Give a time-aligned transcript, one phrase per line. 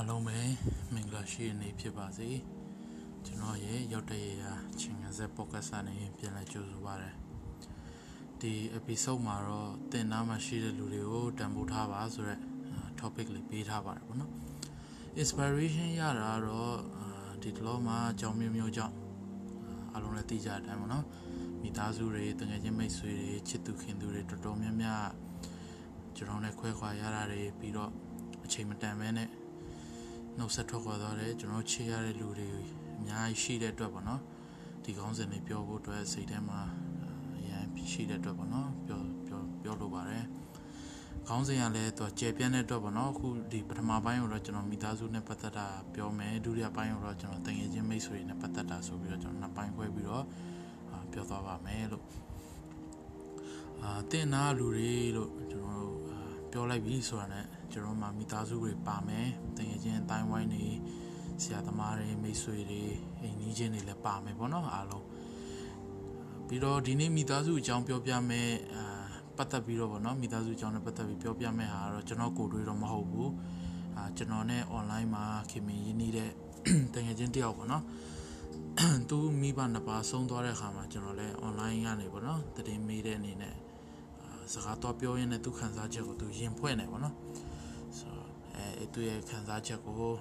[0.00, 0.38] အားလုံးပဲ
[0.94, 2.28] မင်္ဂလာရှိတဲ့နေ့ဖြစ်ပါစေ
[3.24, 7.10] ကျွန်တော်ရဲ့ရောက်တဲ့ရာချင်းငဆက်ပေါ့ကတ်စာနဲ့ပြန်လည်ကြိုဆိုပါရစေ
[8.40, 12.40] ဒီ episode မှာတော့တင်နာမှာရှိတဲ့လူတွေကိုတန်ဖိုးထားပါဆိုတော့
[13.00, 14.30] topic လေးပေးထားပါတယ်ပေါ့နော်
[15.20, 16.76] inspiration ရတာတော့
[17.42, 18.94] ဒီတလောမှာအကြောင်းမျိုးမျိုးကြောင့်
[19.92, 21.04] အားလုံးလည်းသိကြတဲ့အတိုင်းပေါ့နော်
[21.62, 25.04] မိသားစုတွေတငယ်ချင်းမိတ်ဆွေတွေချစ်သူခင်သူတွေတော်တော်များများ
[26.16, 27.90] ကျွန်တော်နဲ့ခွဲခွာရတာတွေပြီးတော့
[28.44, 29.28] အချိန်မတန်မဲနဲ့
[30.38, 32.48] နှုတ်ဆက်ထွက်ခွာသွားတယ်ကျွန်တော်ချေရတဲ့လူတွေ
[32.98, 34.20] အများကြီးရှိတဲ့အတွက်ပေါ့နော်
[34.84, 36.60] ဒီကောင်းစဉ်တွေပြောဖို့အတွက်စိတ်ထဲမှာ
[37.36, 40.24] အရင်ရှိတဲ့အတွက်ပေါ့နော်ပြောပြောပြောလိုပါတယ်
[41.28, 50.24] ခေါင်းစဉ်ကလည်းသူကျေပြန့်တဲ့အတွက်ပေါ့နော်အခုဒီပထမပိုင်းကိုတော့ကျွန်တော်မိသားစုနဲ့ပတ်သက်တာပြောမယ်ဒုတိယပိုင်းကိုတော့ကျွန်တော်တငယ်ချင်းမိတ်ဆွေတွေနဲ့ပတ်သက်တာဆိုပြီးတော့ကျွန်တော်နှစ်ပိုင်းခွဲပြီးတော့
[51.12, 52.04] ပြောသွားပါမယ်လို့
[53.82, 55.98] အာတင်နာလူတွေလို့ကျွန်တော်တို့
[56.50, 60.64] ပြောလိုက်ပြီဆိုတာနဲ့ ကျွန်တော်မှမိသားစုတွေပါမယ်တကယ်ချင်းအတိုင်းဝိုင်းနေ
[61.42, 62.82] ဆရာသမားတွေမိတ်ဆွေတွေ
[63.20, 65.06] အိမ်ကြီးချင်းတွေလည်းပါမယ်ပေါ့နော်အားလုံး
[66.46, 68.84] ပြီးတော့ဒီနေ့မိသားစုအကြောင်းပြောပြမယ်အာ
[69.36, 73.30] ပတ်သက်ပြီးတော့ပေါ့နော်မိသားစုအကြောင်းနဲ့ပတ်သက်ပြီးပြောပြမယ်ဟာတော့ကျွန်တော်ကိုယ်တွေတော့မဟုတ်ဘူး
[73.96, 76.30] အာကျွန်တော်နဲ့ online မှာခင်မင်းရင်းနေတဲ့
[76.94, 77.84] တကယ်ချင်းတယောက်ပေါ့နော်
[79.08, 83.54] သူမိဘနှစ်ပါးဆုံးသွားတဲ့ခါမှာကျွန်တော်လည်း online ကနေပေါ့နော်တည်င်းမေးတဲ့အနေနဲ့
[84.52, 87.49] စကားတော့ပြောရင်းနဲ့သူခံစားချက်ကိုသူရင်ဖွဲ့နေပေါ့နော်ဆိုတော့အဲ
[88.94, 90.12] သူရဲ့ခံစားချက်ကို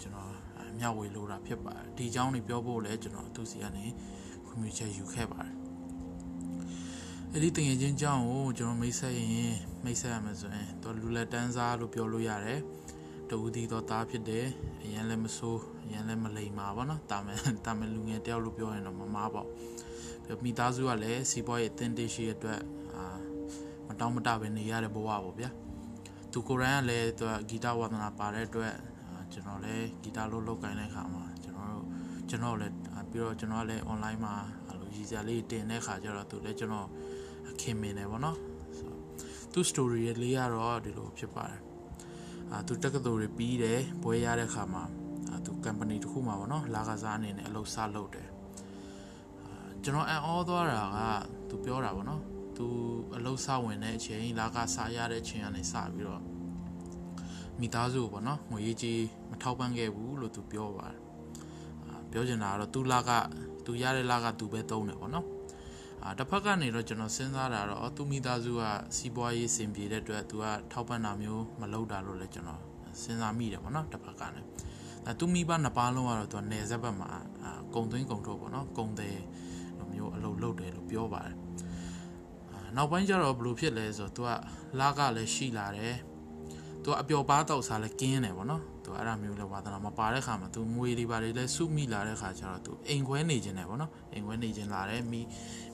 [0.00, 0.30] ကျွန်တော်
[0.78, 3.84] မျှဝေလိုတာဖြစ်ပါတယ်ဒီအကြောင်းတွေပြောဖို့လည်းကျွန်တော်သူစီကနေ
[4.46, 5.54] ခွင့်ပြုချက်ယူခဲ့ပါတယ်
[7.32, 12.60] အဲ့ဒီတင်ငယ်ချင်းကြောင်းကိုကျွန်တော်မိတ်ဆက်ရင်မိတ်ဆက်ရမယ်ဆိုရင်သူလူလက်တန်းစားလို့ပြောလို့ရတယ်
[13.30, 14.46] တူဒီတော့သားဖြစ်တယ်
[14.82, 19.46] အရင်လည်းမဆိုးအရင်လည်းမလိမ်ပါဘောနော်တာမယ်တာမယ်လူငယ်တယောက်လို့ပြောရင်တော့မမားပေါ့
[20.24, 22.60] ပြီးမိသားစုကလည်းစီးပွားရေးအသင်းတေးရှိရဲ့အတွက်
[22.94, 23.04] အာ
[23.86, 25.50] မတောင်းမတပဲနေရတဲ့ဘဝပေါ့ဗျာ
[26.38, 28.74] သူကိုယ်တိုင်ကလည်းသူကဂီတဝါသနာပါတဲ့အတွက်
[29.32, 31.84] ကျွန်တော်လည်းဂီတလို့လုပ်ကိုင်းတဲ့ခါမှာကျွန်တော်တို့
[32.28, 32.74] ကျွန်တော်လည်း
[33.10, 34.34] ပြီးတော့ကျွန်တော်လည်း online မှာ
[34.68, 36.88] အဲ့လိုရည်စရာလေးတင်တဲ့ခါကျတော့သူလည်းကျွန်တော်
[37.60, 38.38] ခင်မင်တယ်ဗောနော်
[39.52, 41.60] သူ story လေးရတော့ဒီလိုဖြစ်ပါတယ်
[42.52, 44.84] အာသူတက္ကသိုလ်တွေပြီးတယ်ဘွဲရတဲ့ခါမှာ
[45.30, 48.28] အာသူ company တစ်ခုမှာဗောနော်လာကစားအနေနဲ့အလုပ်စလုပ်တယ်
[49.44, 49.52] အာ
[49.84, 50.98] ကျွန်တော်အံ့ဩသွားတာက
[51.48, 52.22] သူပြောတာဗောနော်
[52.56, 52.66] သူ
[53.16, 56.22] အလုပ်စဝင်တဲ့အချိန်လာကစားရတဲ့အချိန်ကနေစပြီးတော့
[57.60, 61.00] မိသားစုပေါ့နော်ငွေကြီးမထောက်ပံ့ခဲ့ဘူးလို့သူပြောပါတယ်
[61.84, 63.10] အာပြောချင်တာကတော့သူလာက
[63.64, 65.26] သူရတဲ့လာကသူပဲသုံးတယ်ပေါ့နော်
[66.04, 68.62] အာတစ်ဖက်ကနေတော့ကျွန်တော်စဉ်းစားတာတော့သူမိသားစုက
[68.96, 72.62] စီးပွားရေးစင်ပြေတဲ့အတွက်သူကထောက်ပံ့တာမျိုးမလုပ်တာလို့လည်းကျွန်တော်
[73.02, 74.42] စဉ်းစားမိတယ်ပေါ့နော်တစ်ဖက်ကနေ
[75.06, 77.08] အဲသူမိဘနှစ်ပါးလုံးကတော့သူကနေဆက်ဘက်မှာ
[77.42, 79.16] အာကုံသွင်းကုံထုတ်ပေါ့နော်ကုံတယ်
[79.78, 81.45] လိုမျိုးအလုပ်လုပ်တယ်လို့ပြောပါတယ်
[82.77, 84.29] နောက်ပိုင်းကျတော့ဘလို့ဖြစ်လဲဆိုတော့ तू က
[84.79, 85.95] လာကလည်းရှိလာတယ်
[86.83, 95.21] तू ကအပျော်ပါတောက်စားလည်းကင်းတယ်ဗောနော် तू အဲ့ဒါမျိုးလည်းဝါသနာမပါတဲ့ခါမှာ तू ငွေတွေပါတွေလည်းစုမိလာတဲ့ခါကျတော့ तू အိမ်ခွဲနေခြင်းတယ်ဗောနော်အိမ်ခွဲနေခြင်းလာတယ်မိ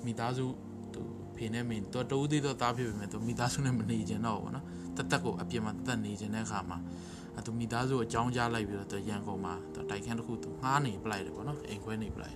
[0.05, 0.45] မိသားစု
[0.93, 0.99] तू
[1.35, 4.65] ဖေနဲ့မင်း तू တူသေးတော့တားဖြစ်ပေမဲ့ तू မိသားစုနဲ့မနေခြင်းတော့ဗောနော်
[4.97, 6.77] တက်တက်ကိုအပြင်မှာတက်နေခြင်းတဲ့ခါမှာ
[7.35, 12.35] အဲ तू မိသားစုအကြောင်းကြားလိုက်ပြီးတော့ तू ရန်ကုန်မှာ तू တိုက်ခန်းတစ်ခု तू ငှားနေပလိုက်တယ်ဗောနော်အိမ်ခွဲနေပလိုက်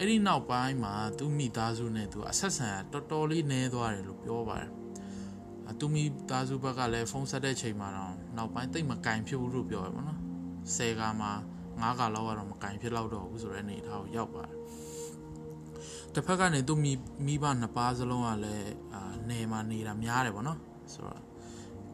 [0.00, 4.70] အဲ့ဒီနောက်ပိုင်းမှာသူမိသားစုနဲ့သူအဆက်ဆံတော်တော်လေးနဲသွားတယ်လို့ပြောပါတယ်။
[5.80, 10.18] သူမိသားစုဘက်ကလည်းဖုန်းဆက်တဲ့ချိန်မှာတော့နောက်ပိုင်းတိတ်မကင်ဖြစ်ဘူးလို့ပြောရပါတော့။
[10.74, 11.32] ဆယ်ကမှာ
[11.80, 14.54] ငါးကလောက်ကတော့မကင်ဖြစ်တော့တော့ဘူးဆိုတဲ့အနေအထားကိုရောက်ပါတယ်။
[16.14, 16.92] တစ်ဖက်ကနေသူမိ
[17.26, 20.58] မိဘနှစ်ပါးစလုံးကလည်းအာနေမှာနေတာများတယ်ပေါ့နော်။
[20.92, 21.22] ဆိုတော့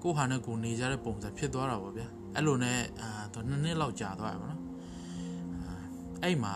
[0.03, 4.63] ကိုဟာနဲ့ကိုနေကြတဲ့ပုံစံဖြစ်သွားတာပေါ့ဗျာ။အဲ့လိုနဲ့အာသူနှစ်နှစ်လောက်ကြာသွားတယ်ပေါ့နော်။
[6.23, 6.55] အဲ့မှာ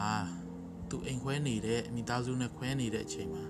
[0.90, 3.44] သူအိမ်ခွဲနေတဲ့မိသားစုနဲ့ခွဲနေတဲ့အချိန်မှာ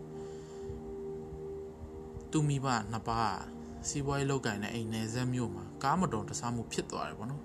[2.31, 3.41] သူမိဘနှစ်ပါး
[3.89, 7.43] စီးပွားရေးလုပ်ကိုင်တဲ့အိမ်နယ်ဆက်မြို့မှာကားမတော်တဆမှုဖြစ်သွားတယ်ဗောနော်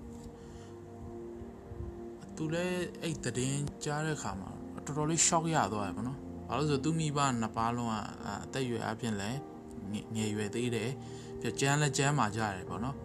[2.36, 4.50] သူလည်းအဲ့တည်င်းကြားတဲ့ခါမှာ
[4.84, 7.94] တော်တော်လေး shock ရသွားတယ်ဗောနော်ဘာလို့ဆိုသူမိဘနှစ်ပါးလုံးက
[8.44, 9.38] အသက်အရွယ်အပြင်လည်း
[10.14, 10.90] ငယ်ရွယ်သေးတယ်
[11.40, 12.96] ပြကြမ်းလည်းကြမ်းမာကြတယ်ဗောနော်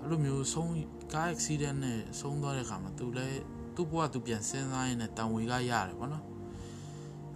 [0.00, 0.72] အဲ့လိုမျိုးဆုံး
[1.12, 3.40] ကား accident နဲ့ဆုံးသွားတဲ့ခါမှာသူလည်း
[3.74, 6.24] သူ့ဘဝသူပြန်စဉ်းစားရင်းနဲ့တန်ဝေကရတယ်ပေါ့နော်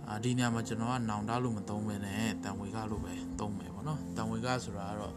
[0.09, 5.15] အာဒီနေရာမှာကျွန်တော်ကနောင်တလို့မသုံးဘဲနဲ့တန်ဝေကလို့ပဲသုံးမယ်ပေါ့နော်တန်ဝေကဆိုတာကတော့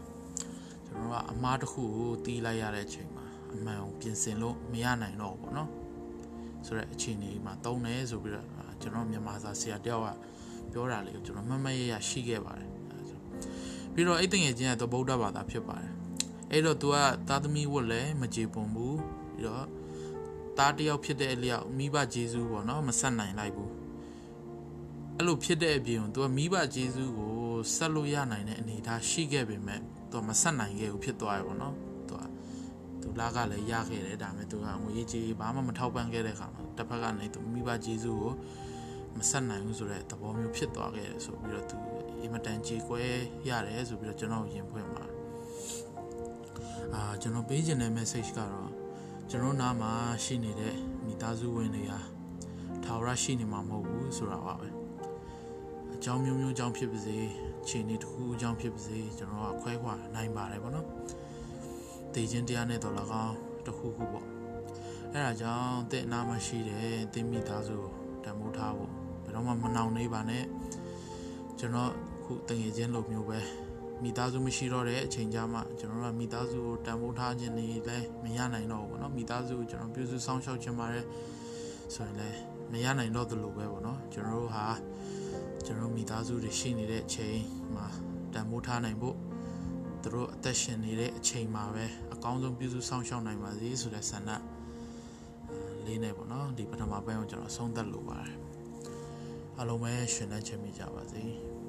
[0.85, 5.69] ကျွန်တော်ကအမားတစ်ခုကိုတီးလိုက်ရတဲ့အချိန်မှာအမှန်ကိုပြင်ဆင်လို့မရနိုင်တော့ဘူးပေါ့နော်
[6.65, 8.47] ဆိုတော့အချိန်လေးမှာသုံးတယ်ဆိုပြီးတော့
[8.81, 10.07] ကျွန်တော်မြန်မာစာဆရာတယောက်က
[10.71, 12.71] ပြောတာလေးကိုကျွန်တော်မှတ်မှတ်ရရရှိခဲ့ပါတယ်
[13.93, 15.91] ပြီးတော့အဲ့တငယ်ချင်းကတော့ဗုဒ္ဓဘာသာဖြစ်ပါတယ်
[16.51, 16.95] အဲ့တော့ तू က
[17.29, 18.99] သာသမီဝတ်လည်းမကြေပွန်ဘူး
[19.35, 19.67] ပြီးတော့
[20.57, 23.71] သားတယောက်ဖြစ်တဲ့အလျောက်မိဘဂျေဇူးပေါ့နော်မဆက်နိုင်လိုက်ဘူး
[25.17, 27.33] အဲ့လိုဖြစ်တဲ့အပြင်သူကမိဘဂျေဇူးကို
[27.75, 29.79] ဆက်လို့ရနိုင်တဲ့အနေအထားရှိခဲ့ပေမဲ့
[30.11, 31.75] သူကမဆက်နိုင်ခဲ့ဘူးဖြစ်သွားရပေါ့နော်
[32.09, 32.23] သူက
[33.01, 38.33] သူသူလာကလည်းရခဲ့တယ်ဒါပေမဲ့သူကငွေကြေးဘာမှမထောက်ပံ့ခဲ့တဲ့ခါမှာတစ်ဖက်ကနေသူမိဘကျေးဇူးကို
[39.17, 41.77] မဆက်နိုင်ဘူးဆိုတဲ့သဘောမျိုးဖြစ်သွားခဲ့တယ်ဆိုပြီးတော့သူ
[42.21, 43.01] အင်မတန်ကြေကွဲ
[43.47, 45.03] ရတယ်ဆိုပြီးတော့ကျွန်တော်ရင်ဖွင့်ပါ
[46.93, 48.86] အာကျွန်တော်ပေးခြင်းတဲ့ message ကတော့
[49.31, 49.91] ကျွန်တော်နားမှာ
[50.23, 50.75] ရှိနေတဲ့
[51.05, 51.99] မိသားစုဝင်တွေဟာ
[52.83, 54.69] ထာဝရရှိနေမှာမဟုတ်ဘူးဆိုတာပါပဲ
[55.93, 57.17] အကြောင်းမျိုးမျိုးအကြောင်းဖြစ်ပါစေ
[57.67, 60.87] ခြေနေတစ်ခုအကြောင်းဖြစ်ပါစေကျွန်တော်ကခွဲခွာနိုင်ပါတယ်ပေါ့နော်
[62.13, 63.35] တည်ခြင်းတရားနဲ့တော့၎င်း
[63.65, 64.25] တစ်ခုခုပေါ့
[65.11, 67.77] အဲဒါကြောင့်တဲ့နာမှာရှိတဲ့တင်းမိသားစု
[68.23, 68.91] တန်ဖိုးထားဖို့
[69.23, 70.43] ဘယ်တော့မှမနှောင်နေပါနဲ့
[71.59, 71.91] ကျွန်တော်
[72.23, 73.39] ခုတငယ်ချင်းလိုမျိုးပဲ
[74.03, 81.05] မိသားစုမရှိတော့တဲ့အချိန်ကြမှာကျွန်တော်တို့ကမိသားစုကိုတန်ဖိုးထားခြင်းနေလဲမရနိုင်တော့ဘူးပေါ့နော်မိသားစုကိုကျွန်တော်ပြုစုစောင့်ရှောက်ခြင်းပါတယ်
[81.93, 82.37] ဆိုရင်လည်း
[82.71, 84.65] မရနိုင်တော့သလိုပဲပေါ့နော်ကျွန်တော်တို့ဟာ
[85.65, 87.37] ကျွန်တော်မိသားစုတွေရှိနေတဲ့အချိန်
[87.75, 87.87] မှာ
[88.33, 89.15] တန်ဖိုးထားနိုင်ဖို့
[90.01, 94.31] သူတို့အသက်ရှင်နေတဲ့အချိန်မှာပဲအကောင်းဆုံးပြုစုစောင့်ရှောက်နိုင်ပါစေဆိုတဲ့ဆန္ဒ
[95.85, 98.35] လေးနဲ့ပေါ့နော်ဒီပထမပိုင်းကိုကျွန်တော်ဆုံးသက်လိုပါတယ်
[99.57, 101.23] အားလုံးပဲရှင်သန်ချင်မိကြပါစေ။